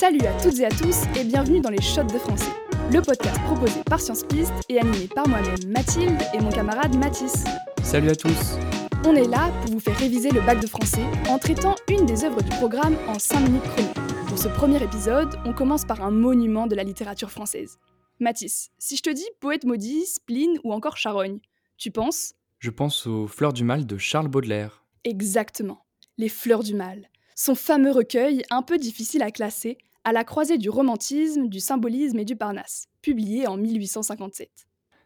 Salut 0.00 0.24
à 0.26 0.32
toutes 0.42 0.58
et 0.60 0.64
à 0.64 0.70
tous 0.70 1.02
et 1.14 1.24
bienvenue 1.24 1.60
dans 1.60 1.68
les 1.68 1.82
Shots 1.82 2.04
de 2.04 2.18
français, 2.18 2.50
le 2.90 3.02
podcast 3.02 3.38
proposé 3.44 3.82
par 3.84 4.00
Science 4.00 4.24
Piste 4.24 4.54
et 4.70 4.80
animé 4.80 5.06
par 5.08 5.28
moi-même 5.28 5.58
Mathilde 5.66 6.18
et 6.32 6.40
mon 6.40 6.48
camarade 6.48 6.96
Mathis. 6.96 7.44
Salut 7.82 8.08
à 8.08 8.16
tous 8.16 8.56
On 9.04 9.14
est 9.14 9.28
là 9.28 9.52
pour 9.60 9.72
vous 9.72 9.78
faire 9.78 9.98
réviser 9.98 10.30
le 10.30 10.40
bac 10.40 10.58
de 10.58 10.66
français 10.66 11.04
en 11.28 11.38
traitant 11.38 11.74
une 11.90 12.06
des 12.06 12.24
œuvres 12.24 12.40
du 12.40 12.48
programme 12.48 12.96
en 13.08 13.18
5 13.18 13.40
minutes 13.40 13.62
chrono. 13.62 13.90
Pour 14.26 14.38
ce 14.38 14.48
premier 14.48 14.82
épisode, 14.82 15.38
on 15.44 15.52
commence 15.52 15.84
par 15.84 16.02
un 16.02 16.10
monument 16.10 16.66
de 16.66 16.74
la 16.74 16.82
littérature 16.82 17.30
française. 17.30 17.78
Mathis, 18.20 18.70
si 18.78 18.96
je 18.96 19.02
te 19.02 19.10
dis 19.10 19.28
poète 19.38 19.64
maudit, 19.64 20.06
spleen 20.06 20.58
ou 20.64 20.72
encore 20.72 20.96
charogne, 20.96 21.40
tu 21.76 21.90
penses? 21.90 22.32
Je 22.58 22.70
pense 22.70 23.06
aux 23.06 23.26
Fleurs 23.26 23.52
du 23.52 23.64
Mal 23.64 23.84
de 23.84 23.98
Charles 23.98 24.28
Baudelaire. 24.28 24.82
Exactement, 25.04 25.84
Les 26.16 26.30
Fleurs 26.30 26.62
du 26.62 26.74
Mal. 26.74 27.10
Son 27.36 27.54
fameux 27.54 27.90
recueil, 27.90 28.44
un 28.48 28.62
peu 28.62 28.78
difficile 28.78 29.22
à 29.22 29.30
classer, 29.30 29.76
à 30.10 30.12
la 30.12 30.24
croisée 30.24 30.58
du 30.58 30.70
romantisme, 30.70 31.46
du 31.46 31.60
symbolisme 31.60 32.18
et 32.18 32.24
du 32.24 32.34
Parnasse, 32.34 32.88
publié 33.00 33.46
en 33.46 33.56
1857. 33.56 34.50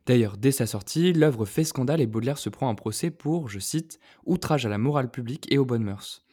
D'ailleurs, 0.06 0.38
dès 0.38 0.50
sa 0.50 0.64
sortie, 0.64 1.12
l'œuvre 1.12 1.44
fait 1.44 1.64
scandale 1.64 2.00
et 2.00 2.06
Baudelaire 2.06 2.38
se 2.38 2.48
prend 2.48 2.70
un 2.70 2.74
procès 2.74 3.10
pour, 3.10 3.50
je 3.50 3.58
cite, 3.58 4.00
outrage 4.24 4.64
à 4.64 4.70
la 4.70 4.78
morale 4.78 5.10
publique 5.10 5.52
et 5.52 5.58
aux 5.58 5.66
bonnes 5.66 5.84
mœurs. 5.84 6.24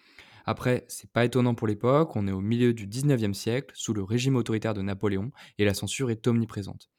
Après, 0.46 0.86
c'est 0.88 1.12
pas 1.12 1.26
étonnant 1.26 1.54
pour 1.54 1.68
l'époque, 1.68 2.16
on 2.16 2.30
est 2.30 2.32
au 2.32 2.40
milieu 2.40 2.74
du 2.74 2.88
19e 2.88 3.34
siècle, 3.34 3.74
sous 3.76 3.94
le 3.94 4.04
régime 4.04 4.38
autoritaire 4.38 4.74
de 4.74 4.82
Napoléon, 4.82 5.32
et 5.58 5.66
la 5.66 5.74
censure 5.74 6.10
est 6.10 6.26
omniprésente. 6.26 6.90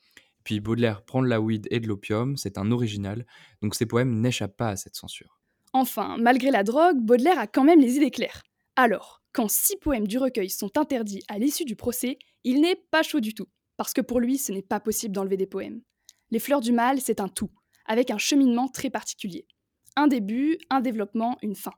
Puis 0.44 0.60
Baudelaire 0.60 1.02
prend 1.02 1.22
de 1.22 1.28
la 1.28 1.40
weed 1.40 1.68
et 1.70 1.80
de 1.80 1.88
l'opium, 1.88 2.36
c'est 2.36 2.58
un 2.58 2.70
original, 2.70 3.24
donc 3.62 3.74
ses 3.74 3.86
poèmes 3.86 4.20
n'échappent 4.20 4.58
pas 4.58 4.68
à 4.68 4.76
cette 4.76 4.96
censure. 4.96 5.40
Enfin, 5.72 6.18
malgré 6.20 6.50
la 6.50 6.64
drogue, 6.64 6.98
Baudelaire 7.00 7.38
a 7.38 7.46
quand 7.46 7.64
même 7.64 7.80
les 7.80 7.96
idées 7.96 8.10
claires. 8.10 8.42
Alors, 8.76 9.22
quand 9.32 9.50
six 9.50 9.76
poèmes 9.76 10.06
du 10.06 10.18
recueil 10.18 10.48
sont 10.48 10.78
interdits 10.78 11.22
à 11.28 11.38
l'issue 11.38 11.64
du 11.64 11.76
procès, 11.76 12.18
il 12.44 12.60
n'est 12.60 12.82
pas 12.90 13.02
chaud 13.02 13.20
du 13.20 13.34
tout, 13.34 13.48
parce 13.76 13.92
que 13.92 14.00
pour 14.00 14.18
lui, 14.18 14.38
ce 14.38 14.50
n'est 14.52 14.62
pas 14.62 14.80
possible 14.80 15.14
d'enlever 15.14 15.36
des 15.36 15.46
poèmes. 15.46 15.82
Les 16.30 16.38
fleurs 16.38 16.60
du 16.60 16.72
mal, 16.72 17.00
c'est 17.00 17.20
un 17.20 17.28
tout, 17.28 17.50
avec 17.84 18.10
un 18.10 18.18
cheminement 18.18 18.68
très 18.68 18.88
particulier. 18.88 19.46
Un 19.96 20.06
début, 20.06 20.56
un 20.70 20.80
développement, 20.80 21.36
une 21.42 21.54
fin. 21.54 21.72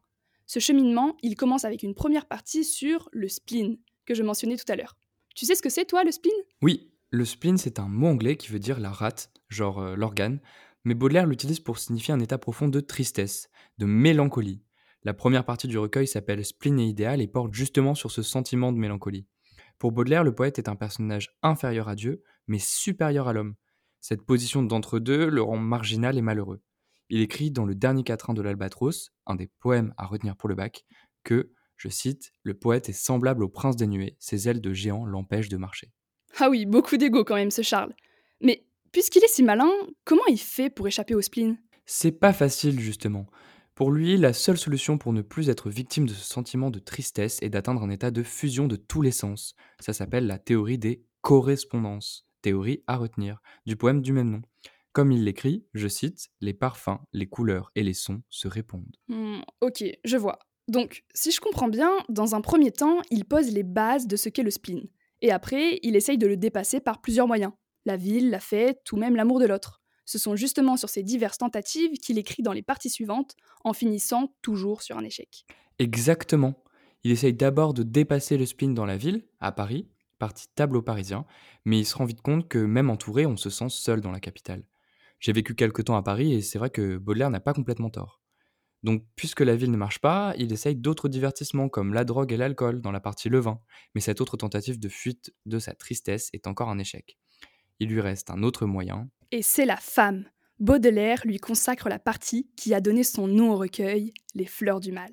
Ce 0.47 0.61
cheminement, 0.61 1.17
il 1.23 1.35
commence 1.35 1.65
avec 1.65 1.83
une 1.83 1.95
première 1.95 2.27
partie 2.27 2.65
sur 2.65 3.09
le 3.13 3.29
spleen, 3.29 3.79
que 4.07 4.15
je 4.15 4.23
mentionnais 4.23 4.57
tout 4.57 4.71
à 4.71 4.77
l'heure. 4.77 4.97
Tu 5.35 5.47
sais 5.47 5.57
ce 5.57 5.63
que 5.63 5.71
c'est, 5.71 5.87
toi, 5.87 6.05
le 6.05 6.13
spleen? 6.13 6.35
Oui, 6.63 6.93
le 7.11 7.25
spleen, 7.25 7.59
c'est 7.59 7.81
un 7.81 7.89
mot 7.89 8.07
anglais 8.07 8.37
qui 8.37 8.49
veut 8.49 8.61
dire 8.61 8.79
la 8.79 8.91
rate, 8.91 9.33
genre 9.49 9.81
euh, 9.81 9.97
l'organe, 9.97 10.41
mais 10.85 10.95
Baudelaire 10.95 11.27
l'utilise 11.27 11.61
pour 11.61 11.79
signifier 11.79 12.15
un 12.15 12.21
état 12.21 12.39
profond 12.39 12.69
de 12.69 12.81
tristesse, 12.81 13.49
de 13.79 13.87
mélancolie. 13.87 14.63
La 15.05 15.13
première 15.13 15.45
partie 15.45 15.69
du 15.69 15.77
recueil 15.77 16.07
s'appelle 16.07 16.43
Spleen 16.43 16.81
et 16.81 16.87
idéal 16.87 17.21
et 17.21 17.27
porte 17.27 17.53
justement 17.53 17.95
sur 17.95 18.11
ce 18.11 18.23
sentiment 18.23 18.73
de 18.73 18.79
mélancolie. 18.79 19.27
Pour 19.79 19.93
Baudelaire, 19.93 20.25
le 20.25 20.35
poète 20.35 20.59
est 20.59 20.69
un 20.69 20.77
personnage 20.77 21.37
inférieur 21.43 21.89
à 21.89 21.95
Dieu, 21.95 22.23
mais 22.47 22.59
supérieur 22.59 23.29
à 23.29 23.35
l'homme. 23.35 23.55
Cette 24.01 24.23
position 24.23 24.63
d'entre-deux 24.63 25.29
le 25.29 25.43
rend 25.43 25.59
marginal 25.59 26.17
et 26.17 26.23
malheureux. 26.23 26.63
Il 27.11 27.21
écrit 27.21 27.51
dans 27.51 27.67
le 27.67 27.75
dernier 27.75 28.03
quatrain 28.03 28.33
de 28.33 28.41
l'Albatros, 28.41 29.11
un 29.27 29.35
des 29.35 29.51
poèmes 29.61 29.93
à 29.99 30.07
retenir 30.07 30.37
pour 30.37 30.49
le 30.49 30.55
bac, 30.55 30.87
que, 31.23 31.53
je 31.77 31.91
cite, 31.91 32.33
Le 32.43 32.55
poète 32.55 32.89
est 32.89 32.95
semblable 32.95 33.45
au 33.45 33.49
prince 33.51 33.77
des 33.77 33.87
nuées, 33.87 34.17
ses 34.21 34.49
ailes 34.49 34.63
de 34.63 34.73
géant 34.73 35.05
l'empêchent 35.05 35.51
de 35.51 35.59
marcher. 35.59 35.93
Ah 36.39 36.49
oui, 36.49 36.65
beaucoup 36.65 36.97
d'ego 36.97 37.25
quand 37.25 37.35
même, 37.35 37.51
ce 37.51 37.61
Charles. 37.61 37.95
Mais 38.41 38.65
puisqu'il 38.91 39.23
est 39.23 39.29
si 39.29 39.43
malin, 39.43 39.71
comment 40.05 40.25
il 40.29 40.39
fait 40.39 40.71
pour 40.71 40.89
échapper 40.89 41.15
au 41.15 41.21
spleen? 41.21 41.59
C'est 41.85 42.13
pas 42.13 42.33
facile, 42.33 42.81
justement. 42.81 43.27
Pour 43.75 43.91
lui, 43.91 44.17
la 44.17 44.33
seule 44.33 44.57
solution 44.57 44.99
pour 44.99 45.13
ne 45.13 45.21
plus 45.21 45.49
être 45.49 45.69
victime 45.69 46.07
de 46.07 46.13
ce 46.13 46.25
sentiment 46.25 46.71
de 46.71 46.79
tristesse 46.79 47.39
est 47.43 47.51
d'atteindre 47.51 47.83
un 47.83 47.91
état 47.91 48.13
de 48.13 48.23
fusion 48.23 48.69
de 48.69 48.77
tous 48.77 49.03
les 49.03 49.11
sens. 49.11 49.57
Ça 49.81 49.93
s'appelle 49.93 50.29
la 50.29 50.39
théorie 50.39 50.79
des 50.79 51.05
correspondances, 51.23 52.29
théorie 52.41 52.85
à 52.87 52.97
retenir, 52.97 53.43
du 53.67 53.75
poème 53.75 54.01
du 54.01 54.13
même 54.13 54.31
nom. 54.31 54.43
Comme 54.93 55.11
il 55.11 55.25
l'écrit, 55.25 55.67
je 55.75 55.89
cite, 55.89 56.29
Les 56.41 56.55
parfums, 56.55 57.01
les 57.13 57.27
couleurs 57.27 57.73
et 57.75 57.83
les 57.83 57.95
sons 57.95 58.23
se 58.31 58.47
répondent. 58.47 58.97
Hmm, 59.09 59.41
ok, 59.61 59.83
je 60.05 60.17
vois. 60.17 60.39
Donc, 60.69 61.03
si 61.13 61.33
je 61.33 61.41
comprends 61.41 61.69
bien, 61.69 61.91
dans 62.09 62.37
un 62.37 62.41
premier 62.41 62.71
temps, 62.71 63.01
il 63.11 63.25
pose 63.25 63.51
les 63.51 63.65
bases 63.65 64.07
de 64.07 64.15
ce 64.15 64.29
qu'est 64.29 64.45
le 64.45 64.53
spleen. 64.53 64.87
Et 65.21 65.33
après, 65.33 65.81
il 65.83 65.97
essaye 65.97 66.17
de 66.17 66.29
le 66.29 66.37
dépasser 66.37 66.79
par 66.79 67.01
plusieurs 67.01 67.27
moyens. 67.27 67.53
La 67.87 67.97
ville, 67.97 68.31
la 68.31 68.39
fête, 68.39 68.93
ou 68.93 68.97
même 68.97 69.17
l'amour 69.17 69.41
de 69.41 69.47
l'autre. 69.47 69.83
Ce 70.05 70.19
sont 70.19 70.37
justement 70.37 70.77
sur 70.77 70.89
ces 70.89 71.03
diverses 71.03 71.39
tentatives 71.39 71.93
qu'il 71.99 72.19
écrit 72.19 72.43
dans 72.43 72.53
les 72.53 72.63
parties 72.63 72.91
suivantes, 72.91 73.37
en 73.65 73.73
finissant 73.73 74.35
toujours 74.43 74.83
sur 74.83 74.99
un 74.99 75.05
échec. 75.05 75.47
Exactement. 75.79 76.55
Il 77.05 77.11
essaye 77.11 77.35
d'abord 77.35 77.75
de 77.75 77.83
dépasser 77.83 78.37
le 78.37 78.47
spleen 78.47 78.75
dans 78.75 78.87
la 78.87 78.97
ville, 78.97 79.25
à 79.41 79.53
Paris, 79.53 79.89
partie 80.19 80.47
tableau 80.55 80.83
parisien, 80.83 81.27
mais 81.65 81.79
il 81.79 81.85
se 81.85 81.97
rend 81.97 82.05
vite 82.05 82.23
compte 82.23 82.49
que 82.49 82.59
même 82.59 82.91
entouré, 82.91 83.27
on 83.27 83.37
se 83.37 83.51
sent 83.51 83.69
seul 83.69 84.01
dans 84.01 84.11
la 84.11 84.21
capitale. 84.21 84.65
J'ai 85.21 85.33
vécu 85.33 85.55
quelque 85.55 85.83
temps 85.83 85.97
à 85.97 86.03
Paris 86.03 86.33
et 86.33 86.43
c'est 86.43 86.59
vrai 86.59 86.71
que 86.71 86.99
Baudelaire 86.99 87.31
n'a 87.31 87.41
pas 87.41 87.55
complètement 87.55 87.91
tort. 87.91 88.21
Donc, 88.83 89.03
puisque 89.17 89.41
la 89.41 89.57
ville 89.57 89.71
ne 89.71 89.79
marche 89.79 89.99
pas, 89.99 90.35
il 90.37 90.53
essaye 90.53 90.77
d'autres 90.77 91.09
divertissements 91.09 91.71
comme 91.71 91.95
la 91.95 92.05
drogue 92.05 92.33
et 92.33 92.37
l'alcool 92.37 92.83
dans 92.83 92.93
la 92.93 93.01
partie 93.01 93.31
le 93.31 93.39
vin, 93.39 93.59
mais 93.95 94.03
cette 94.03 94.21
autre 94.21 94.37
tentative 94.37 94.79
de 94.79 94.91
fuite 94.91 95.33
de 95.47 95.59
sa 95.59 95.73
tristesse 95.73 96.29
est 96.35 96.47
encore 96.47 96.69
un 96.69 96.79
échec. 96.79 97.17
Il 97.81 97.89
lui 97.89 98.03
reste 98.03 98.31
un 98.31 98.43
autre 98.43 98.67
moyen. 98.67 99.09
Et 99.35 99.43
c'est 99.43 99.65
la 99.65 99.79
femme. 99.79 100.27
Baudelaire 100.61 101.23
lui 101.25 101.39
consacre 101.39 101.89
la 101.89 101.99
partie 101.99 102.49
qui 102.57 102.73
a 102.73 102.81
donné 102.81 103.03
son 103.03 103.27
nom 103.27 103.51
au 103.51 103.57
recueil, 103.57 104.15
Les 104.37 104.47
fleurs 104.47 104.79
du 104.79 104.93
mal. 104.93 105.11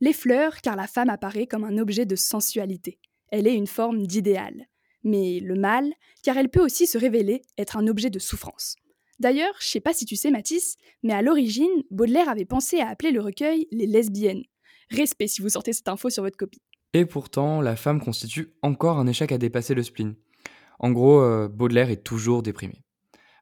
Les 0.00 0.12
fleurs, 0.12 0.60
car 0.62 0.74
la 0.74 0.88
femme 0.88 1.10
apparaît 1.10 1.46
comme 1.46 1.62
un 1.62 1.78
objet 1.78 2.04
de 2.04 2.16
sensualité. 2.16 2.98
Elle 3.28 3.46
est 3.46 3.54
une 3.54 3.68
forme 3.68 4.04
d'idéal. 4.04 4.66
Mais 5.04 5.38
le 5.38 5.54
mal, 5.54 5.92
car 6.24 6.38
elle 6.38 6.48
peut 6.48 6.60
aussi 6.60 6.88
se 6.88 6.98
révéler 6.98 7.42
être 7.56 7.76
un 7.76 7.86
objet 7.86 8.10
de 8.10 8.18
souffrance. 8.18 8.74
D'ailleurs, 9.20 9.54
je 9.60 9.68
sais 9.68 9.80
pas 9.80 9.94
si 9.94 10.06
tu 10.06 10.16
sais 10.16 10.32
Mathis, 10.32 10.74
mais 11.04 11.12
à 11.12 11.22
l'origine, 11.22 11.84
Baudelaire 11.92 12.28
avait 12.28 12.44
pensé 12.44 12.80
à 12.80 12.88
appeler 12.88 13.12
le 13.12 13.20
recueil 13.20 13.68
Les 13.70 13.86
lesbiennes. 13.86 14.42
Respect 14.90 15.28
si 15.28 15.40
vous 15.40 15.50
sortez 15.50 15.72
cette 15.72 15.86
info 15.86 16.10
sur 16.10 16.24
votre 16.24 16.36
copie. 16.36 16.62
Et 16.94 17.06
pourtant, 17.06 17.60
la 17.60 17.76
femme 17.76 18.00
constitue 18.00 18.54
encore 18.62 18.98
un 18.98 19.06
échec 19.06 19.30
à 19.30 19.38
dépasser 19.38 19.74
le 19.74 19.84
spleen. 19.84 20.16
En 20.80 20.90
gros, 20.90 21.20
euh, 21.20 21.46
Baudelaire 21.46 21.90
est 21.90 22.02
toujours 22.02 22.42
déprimé. 22.42 22.82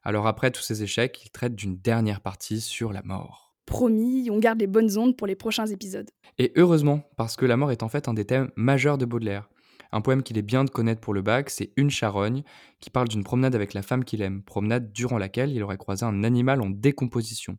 Alors 0.03 0.27
après 0.27 0.51
tous 0.51 0.61
ces 0.61 0.83
échecs, 0.83 1.21
il 1.25 1.29
traite 1.29 1.55
d'une 1.55 1.77
dernière 1.77 2.21
partie 2.21 2.61
sur 2.61 2.91
la 2.91 3.03
mort. 3.03 3.53
Promis, 3.65 4.29
on 4.31 4.39
garde 4.39 4.59
les 4.59 4.67
bonnes 4.67 4.97
ondes 4.97 5.15
pour 5.15 5.27
les 5.27 5.35
prochains 5.35 5.67
épisodes. 5.67 6.09
Et 6.37 6.51
heureusement, 6.55 7.03
parce 7.17 7.35
que 7.35 7.45
la 7.45 7.57
mort 7.57 7.71
est 7.71 7.83
en 7.83 7.89
fait 7.89 8.07
un 8.07 8.13
des 8.13 8.25
thèmes 8.25 8.51
majeurs 8.55 8.97
de 8.97 9.05
Baudelaire. 9.05 9.49
Un 9.91 10.01
poème 10.01 10.23
qu'il 10.23 10.37
est 10.37 10.43
bien 10.43 10.63
de 10.63 10.69
connaître 10.69 11.01
pour 11.01 11.13
le 11.13 11.21
bac, 11.21 11.49
c'est 11.49 11.71
Une 11.75 11.89
charogne, 11.89 12.43
qui 12.79 12.89
parle 12.89 13.09
d'une 13.09 13.23
promenade 13.23 13.55
avec 13.55 13.73
la 13.73 13.81
femme 13.81 14.05
qu'il 14.05 14.21
aime, 14.21 14.41
promenade 14.41 14.91
durant 14.91 15.17
laquelle 15.17 15.51
il 15.51 15.61
aurait 15.63 15.77
croisé 15.77 16.05
un 16.05 16.23
animal 16.23 16.61
en 16.61 16.69
décomposition. 16.69 17.57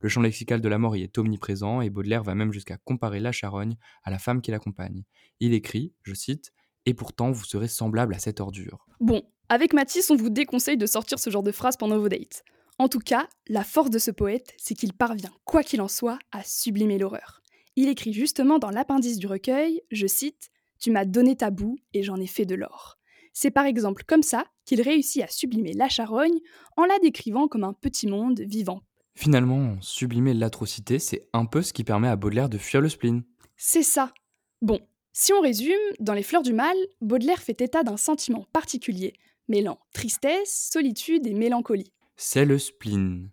Le 0.00 0.08
champ 0.08 0.22
lexical 0.22 0.60
de 0.60 0.68
la 0.68 0.78
mort 0.78 0.96
y 0.96 1.02
est 1.02 1.18
omniprésent 1.18 1.80
et 1.80 1.90
Baudelaire 1.90 2.24
va 2.24 2.34
même 2.34 2.52
jusqu'à 2.52 2.76
comparer 2.76 3.20
la 3.20 3.32
charogne 3.32 3.76
à 4.02 4.10
la 4.10 4.18
femme 4.18 4.40
qui 4.40 4.50
l'accompagne. 4.50 5.04
Il 5.40 5.54
écrit, 5.54 5.92
je 6.02 6.14
cite, 6.14 6.52
Et 6.86 6.94
pourtant 6.94 7.30
vous 7.30 7.44
serez 7.44 7.68
semblable 7.68 8.14
à 8.14 8.18
cette 8.18 8.40
ordure. 8.40 8.86
Bon, 8.98 9.22
avec 9.52 9.74
Matisse, 9.74 10.10
on 10.10 10.16
vous 10.16 10.30
déconseille 10.30 10.78
de 10.78 10.86
sortir 10.86 11.18
ce 11.18 11.28
genre 11.28 11.42
de 11.42 11.52
phrase 11.52 11.76
pendant 11.76 11.98
vos 11.98 12.08
dates. 12.08 12.42
En 12.78 12.88
tout 12.88 13.00
cas, 13.00 13.28
la 13.48 13.64
force 13.64 13.90
de 13.90 13.98
ce 13.98 14.10
poète, 14.10 14.54
c'est 14.56 14.74
qu'il 14.74 14.94
parvient, 14.94 15.30
quoi 15.44 15.62
qu'il 15.62 15.82
en 15.82 15.88
soit, 15.88 16.18
à 16.32 16.42
sublimer 16.42 16.96
l'horreur. 16.96 17.42
Il 17.76 17.90
écrit 17.90 18.14
justement 18.14 18.58
dans 18.58 18.70
l'appendice 18.70 19.18
du 19.18 19.26
recueil, 19.26 19.82
je 19.90 20.06
cite, 20.06 20.48
tu 20.78 20.90
m'as 20.90 21.04
donné 21.04 21.36
ta 21.36 21.50
boue 21.50 21.76
et 21.92 22.02
j'en 22.02 22.16
ai 22.16 22.26
fait 22.26 22.46
de 22.46 22.54
l'or. 22.54 22.98
C'est 23.34 23.50
par 23.50 23.66
exemple 23.66 24.04
comme 24.06 24.22
ça 24.22 24.46
qu'il 24.64 24.80
réussit 24.80 25.22
à 25.22 25.28
sublimer 25.28 25.74
la 25.74 25.90
charogne 25.90 26.38
en 26.78 26.86
la 26.86 26.98
décrivant 27.00 27.46
comme 27.46 27.64
un 27.64 27.74
petit 27.74 28.06
monde 28.06 28.40
vivant. 28.40 28.80
Finalement, 29.14 29.76
sublimer 29.82 30.32
l'atrocité, 30.32 30.98
c'est 30.98 31.28
un 31.34 31.44
peu 31.44 31.60
ce 31.60 31.74
qui 31.74 31.84
permet 31.84 32.08
à 32.08 32.16
Baudelaire 32.16 32.48
de 32.48 32.56
fuir 32.56 32.80
le 32.80 32.88
spleen. 32.88 33.22
C'est 33.58 33.82
ça. 33.82 34.14
Bon, 34.62 34.80
si 35.12 35.34
on 35.34 35.42
résume, 35.42 35.74
dans 36.00 36.14
Les 36.14 36.22
Fleurs 36.22 36.42
du 36.42 36.54
Mal, 36.54 36.74
Baudelaire 37.02 37.42
fait 37.42 37.60
état 37.60 37.82
d'un 37.82 37.98
sentiment 37.98 38.46
particulier, 38.54 39.12
mêlant 39.48 39.78
tristesse, 39.92 40.68
solitude 40.72 41.26
et 41.26 41.34
mélancolie. 41.34 41.92
C'est 42.16 42.44
le 42.44 42.58
spleen. 42.58 43.30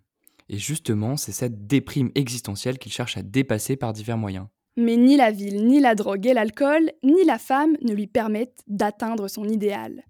Et 0.48 0.58
justement, 0.58 1.16
c'est 1.16 1.32
cette 1.32 1.66
déprime 1.66 2.10
existentielle 2.14 2.78
qu'il 2.78 2.92
cherche 2.92 3.16
à 3.16 3.22
dépasser 3.22 3.76
par 3.76 3.92
divers 3.92 4.18
moyens. 4.18 4.46
Mais 4.76 4.96
ni 4.96 5.16
la 5.16 5.30
ville, 5.30 5.66
ni 5.66 5.80
la 5.80 5.94
drogue 5.94 6.26
et 6.26 6.34
l'alcool, 6.34 6.90
ni 7.02 7.24
la 7.24 7.38
femme 7.38 7.76
ne 7.82 7.92
lui 7.92 8.06
permettent 8.06 8.62
d'atteindre 8.66 9.28
son 9.28 9.44
idéal. 9.44 10.04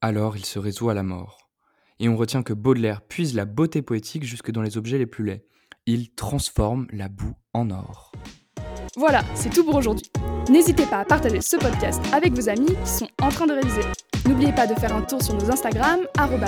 Alors 0.00 0.36
il 0.36 0.44
se 0.44 0.58
résout 0.58 0.88
à 0.90 0.94
la 0.94 1.02
mort. 1.02 1.50
Et 1.98 2.08
on 2.08 2.16
retient 2.16 2.42
que 2.42 2.52
Baudelaire 2.52 3.02
puise 3.02 3.34
la 3.34 3.44
beauté 3.44 3.82
poétique 3.82 4.24
jusque 4.24 4.50
dans 4.50 4.62
les 4.62 4.76
objets 4.76 4.98
les 4.98 5.06
plus 5.06 5.24
laids. 5.24 5.44
Il 5.86 6.14
transforme 6.14 6.86
la 6.90 7.08
boue 7.08 7.34
en 7.52 7.70
or. 7.70 8.12
Voilà, 8.96 9.22
c'est 9.34 9.50
tout 9.50 9.64
pour 9.64 9.76
aujourd'hui. 9.76 10.10
N'hésitez 10.48 10.86
pas 10.86 10.98
à 10.98 11.04
partager 11.04 11.40
ce 11.40 11.56
podcast 11.56 12.02
avec 12.12 12.32
vos 12.32 12.48
amis 12.48 12.74
qui 12.84 12.90
sont 12.90 13.08
en 13.20 13.28
train 13.28 13.46
de 13.46 13.52
réviser. 13.52 13.82
N'oubliez 14.26 14.52
pas 14.52 14.66
de 14.66 14.74
faire 14.74 14.94
un 14.94 15.02
tour 15.02 15.22
sur 15.22 15.34
nos 15.34 15.50
Instagram, 15.50 16.00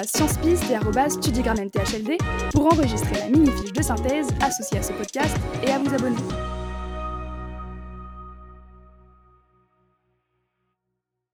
sciencepiste 0.04 0.64
et 0.70 0.76
studigrammthld, 1.08 2.18
pour 2.52 2.66
enregistrer 2.66 3.18
la 3.18 3.28
mini-fiche 3.28 3.72
de 3.72 3.82
synthèse 3.82 4.28
associée 4.40 4.78
à 4.78 4.82
ce 4.82 4.92
podcast 4.92 5.36
et 5.62 5.70
à 5.70 5.78
vous 5.78 5.92
abonner. 5.94 6.53